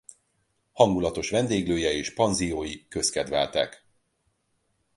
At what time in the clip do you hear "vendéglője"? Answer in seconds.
1.29-1.91